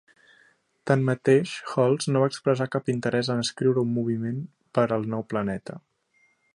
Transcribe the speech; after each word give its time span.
Tanmateix, 0.91 1.51
Holst 1.73 2.09
no 2.15 2.23
va 2.25 2.31
expressar 2.33 2.69
cap 2.79 2.91
interès 2.97 3.31
en 3.35 3.45
escriure 3.45 3.85
un 3.85 3.95
moviment 4.01 4.43
per 4.79 4.89
al 4.97 5.09
nou 5.17 5.29
planeta. 5.35 5.81